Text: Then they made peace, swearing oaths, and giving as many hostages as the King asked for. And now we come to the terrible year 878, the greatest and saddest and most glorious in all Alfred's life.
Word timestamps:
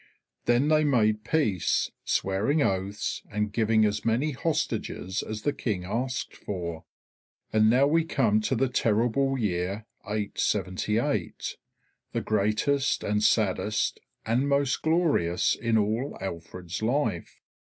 Then 0.45 0.69
they 0.69 0.83
made 0.83 1.23
peace, 1.23 1.91
swearing 2.03 2.63
oaths, 2.63 3.21
and 3.29 3.53
giving 3.53 3.85
as 3.85 4.03
many 4.03 4.31
hostages 4.31 5.21
as 5.21 5.43
the 5.43 5.53
King 5.53 5.85
asked 5.85 6.35
for. 6.35 6.85
And 7.53 7.69
now 7.69 7.85
we 7.85 8.03
come 8.03 8.41
to 8.41 8.55
the 8.55 8.67
terrible 8.67 9.37
year 9.37 9.85
878, 10.07 11.55
the 12.13 12.21
greatest 12.21 13.03
and 13.03 13.23
saddest 13.23 13.99
and 14.25 14.49
most 14.49 14.81
glorious 14.81 15.53
in 15.53 15.77
all 15.77 16.17
Alfred's 16.19 16.81
life. 16.81 17.39